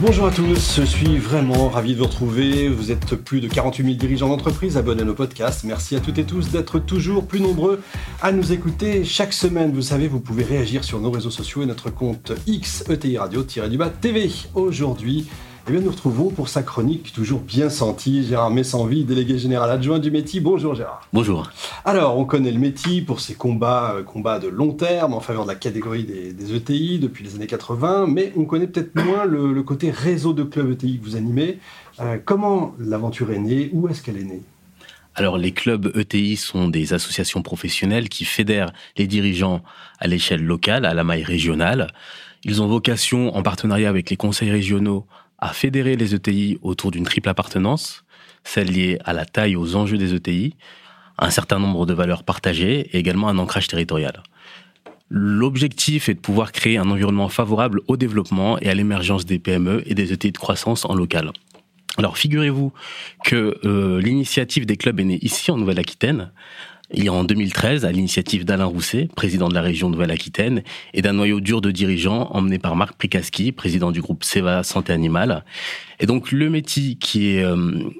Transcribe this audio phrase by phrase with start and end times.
[0.00, 2.68] Bonjour à tous, je suis vraiment ravi de vous retrouver.
[2.68, 5.64] Vous êtes plus de 48 000 dirigeants d'entreprise abonnés à nos podcasts.
[5.64, 7.80] Merci à toutes et tous d'être toujours plus nombreux
[8.22, 9.72] à nous écouter chaque semaine.
[9.72, 13.90] Vous savez, vous pouvez réagir sur nos réseaux sociaux et notre compte X ETI Radio-du-bas
[13.90, 14.30] TV.
[14.54, 15.26] Aujourd'hui,
[15.68, 19.98] eh bien, nous retrouvons pour sa chronique toujours bien sentie Gérard Messanville, délégué général adjoint
[19.98, 20.40] du métier.
[20.40, 21.06] Bonjour Gérard.
[21.12, 21.50] Bonjour.
[21.84, 25.42] Alors, on connaît le métier pour ses combats, euh, combats de long terme en faveur
[25.42, 29.62] de la catégorie des, ETI depuis les années 80, mais on connaît peut-être moins le,
[29.62, 31.58] côté réseau de clubs ETI que vous animez.
[32.00, 33.68] Euh, comment l'aventure est née?
[33.74, 34.42] Où est-ce qu'elle est née?
[35.14, 39.62] Alors les clubs ETI sont des associations professionnelles qui fédèrent les dirigeants
[39.98, 41.88] à l'échelle locale, à la maille régionale.
[42.44, 45.06] Ils ont vocation, en partenariat avec les conseils régionaux,
[45.38, 48.04] à fédérer les ETI autour d'une triple appartenance,
[48.44, 50.54] celle liée à la taille aux enjeux des ETI,
[51.18, 54.22] un certain nombre de valeurs partagées et également un ancrage territorial.
[55.10, 59.82] L'objectif est de pouvoir créer un environnement favorable au développement et à l'émergence des PME
[59.86, 61.32] et des ETI de croissance en local.
[61.96, 62.72] Alors figurez-vous
[63.24, 66.30] que euh, l'initiative des clubs est née ici en Nouvelle-Aquitaine
[66.92, 70.62] il en 2013 à l'initiative d'Alain Rousset, président de la région Nouvelle-Aquitaine,
[70.94, 74.92] et d'un noyau dur de dirigeants emmené par Marc Prikaski, président du groupe Seva Santé
[74.92, 75.44] Animale.
[76.00, 77.90] Et donc le métier qui est euh,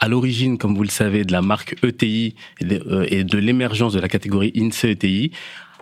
[0.00, 4.00] à l'origine, comme vous le savez, de la marque ETI et de, euh, l'émergence de
[4.00, 5.30] la catégorie INSEE ETI,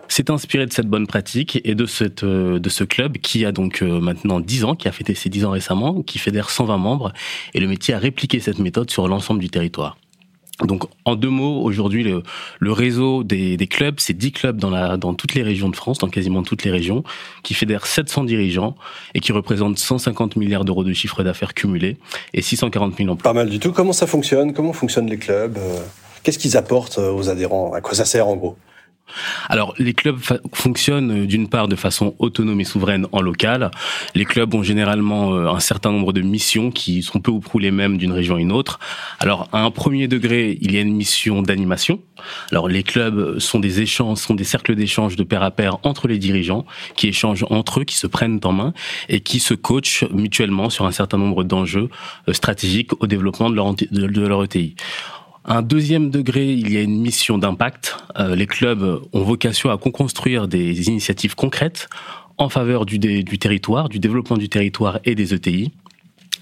[0.07, 1.85] s'est inspiré de cette bonne pratique et de,
[2.23, 5.51] euh, ce club qui a donc maintenant 10 ans, qui a fêté ses 10 ans
[5.51, 7.13] récemment, qui fédère 120 membres,
[7.55, 9.97] et le métier a répliqué cette méthode sur l'ensemble du territoire.
[10.65, 15.33] Donc, en deux mots, aujourd'hui, le, réseau des, clubs, c'est 10 clubs dans, dans toutes
[15.33, 17.03] les régions de France, dans quasiment toutes les régions,
[17.43, 18.75] qui fédèrent 700 dirigeants
[19.13, 21.97] et qui représentent 150 milliards d'euros de chiffre d'affaires cumulé
[22.33, 23.31] et 640 000 emplois.
[23.31, 23.71] Pas mal du tout.
[23.71, 24.53] Comment ça fonctionne?
[24.53, 25.57] Comment fonctionnent les clubs?
[25.57, 25.79] Euh,
[26.23, 27.73] Qu'est-ce qu'ils apportent euh, aux adhérents?
[27.73, 28.55] À quoi ça sert en gros?
[29.49, 30.19] Alors, les clubs
[30.53, 33.71] fonctionnent euh, d'une part de façon autonome et souveraine en local.
[34.15, 37.59] Les clubs ont généralement euh, un certain nombre de missions qui sont peu ou prou
[37.59, 38.79] les mêmes d'une région à une autre.
[39.19, 41.99] Alors, à un premier degré, il y a une mission d'animation.
[42.51, 46.07] Alors, les clubs sont des échanges, sont des cercles d'échange de pair à pair entre
[46.07, 48.73] les dirigeants, qui échangent entre eux, qui se prennent en main
[49.09, 51.89] et qui se coachent mutuellement sur un certain nombre d'enjeux
[52.27, 54.75] euh, stratégiques au développement de leur, de leur ETI.
[55.45, 57.97] Un deuxième degré, il y a une mission d'impact.
[58.17, 61.89] Euh, les clubs ont vocation à construire des initiatives concrètes
[62.37, 65.71] en faveur du, du territoire, du développement du territoire et des ETI.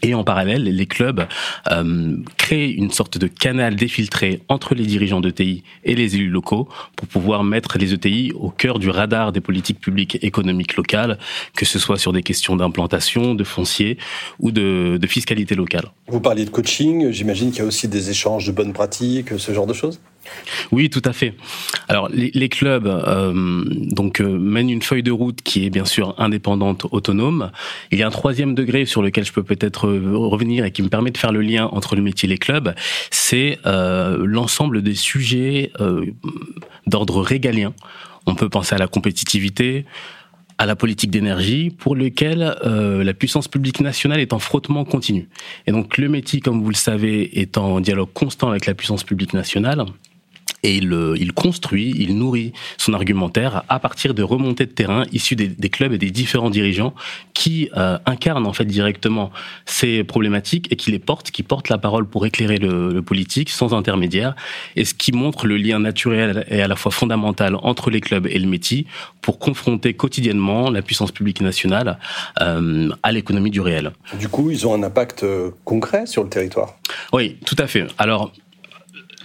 [0.03, 1.27] Et en parallèle, les clubs
[1.71, 6.67] euh, créent une sorte de canal défiltré entre les dirigeants d'ETI et les élus locaux
[6.95, 11.19] pour pouvoir mettre les ETI au cœur du radar des politiques publiques économiques locales,
[11.55, 13.97] que ce soit sur des questions d'implantation, de foncier
[14.39, 15.91] ou de, de fiscalité locale.
[16.07, 19.53] Vous parliez de coaching, j'imagine qu'il y a aussi des échanges de bonnes pratiques, ce
[19.53, 19.99] genre de choses?
[20.71, 21.33] Oui, tout à fait.
[21.87, 26.15] Alors les, clubs euh, donc euh, mènent une feuille de route qui est bien sûr
[26.17, 27.51] indépendante, autonome.
[27.91, 30.83] Il y a un troisième degré sur lequel je peux peut-être euh, revenir et qui
[30.83, 32.73] me permet de faire le lien entre le métier et les clubs,
[33.09, 35.71] c'est l'ensemble des sujets
[36.87, 37.73] d'ordre régalien.
[38.25, 39.85] On peut penser à la compétitivité,
[40.57, 45.29] à la politique d'énergie pour lequel la puissance publique nationale est en frottement continu.
[45.67, 49.03] Et donc le métier, comme vous le savez, est en dialogue constant avec la puissance
[49.03, 49.85] publique nationale
[50.63, 55.35] et il, il, construit, il nourrit son argumentaire à partir de remontées de terrain issues
[55.35, 56.93] des, des clubs et des différents dirigeants
[57.33, 59.31] qui euh, incarnent en fait directement
[59.65, 63.49] ces problématiques et qui les portent, qui portent la parole pour éclairer le, le, politique
[63.49, 64.35] sans intermédiaire,
[64.75, 68.27] et ce qui montre le lien naturel et à la fois fondamental entre les clubs
[68.27, 68.85] et le métier
[69.21, 71.97] pour confronter quotidiennement la puissance publique nationale
[72.41, 73.91] euh, à l'économie du réel.
[74.19, 76.75] Du coup, ils ont un impact euh, concret sur le territoire?
[77.13, 77.87] Oui, tout à fait.
[77.97, 78.31] Alors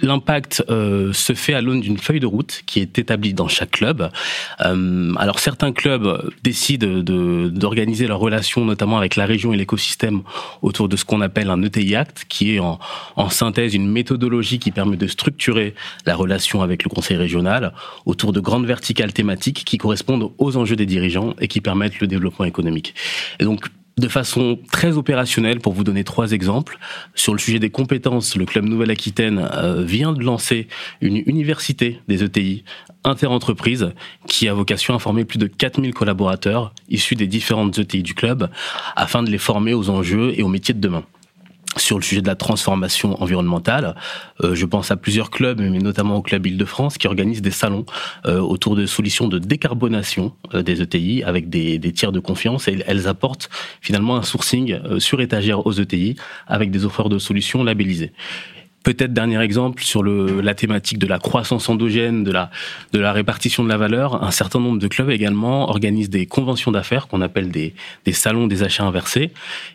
[0.03, 3.73] L'impact euh, se fait à l'aune d'une feuille de route qui est établie dans chaque
[3.73, 4.11] club.
[4.61, 7.03] Euh, alors certains clubs décident
[7.51, 10.23] d'organiser leurs relations, notamment avec la région et l'écosystème,
[10.63, 12.79] autour de ce qu'on appelle un ETI Act, qui est en,
[13.17, 17.73] en, synthèse une méthodologie qui permet de structurer la relation avec le conseil régional
[18.05, 22.07] autour de grandes verticales thématiques qui correspondent aux enjeux des dirigeants et qui permettent le
[22.07, 22.95] développement économique.
[23.41, 23.67] Et donc
[23.99, 26.79] de façon très opérationnelle, pour vous donner trois exemples,
[27.15, 30.69] sur le sujet des compétences, le Club Nouvelle-Aquitaine euh, vient de lancer
[31.01, 32.63] une université des ETI
[33.05, 33.95] interentreprises
[34.27, 38.51] qui a vocation à former plus de 4000 collaborateurs issus des différentes ETI du club
[38.97, 41.05] afin de les former aux enjeux et aux métiers de demain.
[41.79, 43.95] Sur le sujet de la transformation environnementale.
[44.43, 47.87] Euh, je pense à plusieurs clubs, mais notamment au club Île-de-France, qui organisent des salons
[48.27, 52.69] euh, autour de solutions de décarbonation euh, des ETI avec des, des, tiers de confiance.
[52.69, 53.49] Et elles apportent
[53.81, 58.13] finalement un sourcing sur étagère aux ETI avec des offres de solutions labellisées.
[58.87, 62.53] Peut-être dernier exemple sur le, la thématique de la croissance endogène, de la,
[62.93, 64.23] de la répartition de la valeur.
[64.23, 67.75] Un certain nombre de clubs également organisent des conventions d'affaires qu'on appelle des,
[68.05, 69.33] des salons des achats inversés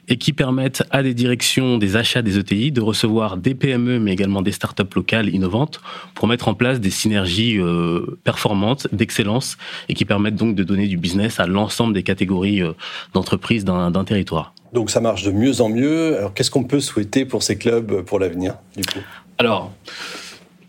[0.08, 4.14] et qui permettent à des directions des achats des ETI de recevoir des PME mais
[4.14, 5.82] également des startups locales innovantes
[6.16, 9.58] pour mettre en place des synergies euh, performantes, d'excellence
[9.90, 12.72] et qui permettent donc de donner du business à l'ensemble des catégories euh,
[13.14, 14.54] d'entreprises d'un territoire.
[14.74, 16.18] Donc ça marche de mieux en mieux.
[16.18, 19.00] Alors qu'est-ce qu'on peut souhaiter pour ces clubs pour l'avenir du coup?
[19.38, 19.72] Alors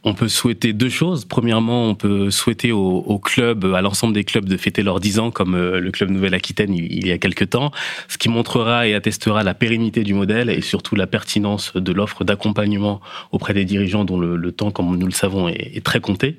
[0.04, 1.25] on peut souhaiter deux choses.
[1.25, 5.19] Premièrement, on peut souhaiter aux, au clubs, à l'ensemble des clubs, de fêter leurs 10
[5.19, 7.70] ans, comme euh, le club Nouvelle-Aquitaine il, y a quelques temps,
[8.08, 12.25] ce qui montrera et attestera la pérennité du modèle et surtout la pertinence de l'offre
[12.25, 13.00] d'accompagnement
[13.31, 16.38] auprès des dirigeants dont le, le, temps, comme nous le savons, est, est, très compté.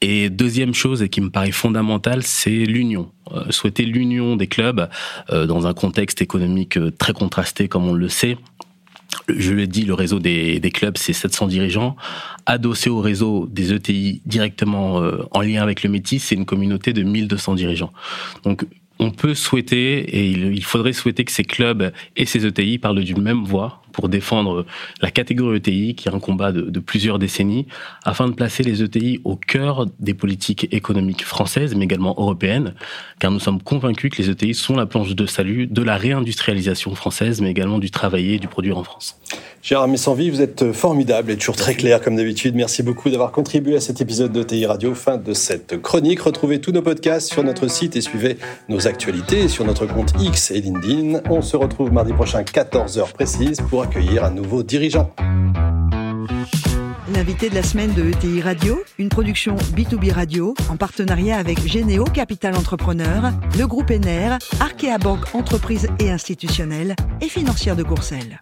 [0.00, 3.10] Et deuxième chose, et qui me paraît fondamentale, c'est l'union.
[3.32, 4.88] Euh, souhaiter l'union des clubs
[5.30, 8.38] euh, dans un contexte économique euh, très contrasté, comme on le sait
[9.28, 11.96] je l'ai dit, le réseau des, clubs, c'est 700 dirigeants.
[12.46, 16.92] Adossé au réseau des ETI directement euh, en lien avec le métis, c'est une communauté
[16.92, 17.92] de 1200 dirigeants.
[18.44, 18.64] Donc,
[18.98, 23.22] on peut souhaiter, et il, faudrait souhaiter que ces clubs et ces ETI parlent d'une
[23.22, 24.64] même voix pour défendre
[25.00, 27.66] la catégorie ETI, qui est un combat de, de, plusieurs décennies,
[28.04, 32.74] afin de placer les ETI au cœur des politiques économiques françaises, mais également européennes,
[33.18, 36.94] car nous sommes convaincus que les ETI sont la planche de salut de la réindustrialisation
[36.94, 39.20] française, mais également du travailler et du produire en France.
[39.62, 42.54] Gérard Messanvie, vous êtes formidable et toujours très clair comme d'habitude.
[42.54, 44.94] Merci beaucoup d'avoir contribué à cet épisode de TI Radio.
[44.94, 46.20] Fin de cette chronique.
[46.20, 48.38] Retrouvez tous nos podcasts sur notre site et suivez
[48.70, 51.20] nos actualités sur notre compte X et LinkedIn.
[51.28, 55.14] On se retrouve mardi prochain 14h précise accueillir un nouveau dirigeant.
[57.12, 62.04] L'invité de la semaine de ETI Radio, une production B2B Radio en partenariat avec Généo
[62.04, 68.40] Capital Entrepreneur, le groupe ENER, Arkea Banque Entreprise et Institutionnelle et Financière de Courcelles.